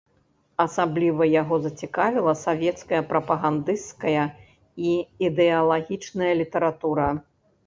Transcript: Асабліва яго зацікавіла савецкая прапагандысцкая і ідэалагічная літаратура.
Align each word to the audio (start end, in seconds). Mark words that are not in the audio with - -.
Асабліва 0.63 1.25
яго 1.41 1.55
зацікавіла 1.65 2.33
савецкая 2.45 3.01
прапагандысцкая 3.11 4.25
і 4.93 4.95
ідэалагічная 5.29 6.33
літаратура. 6.43 7.07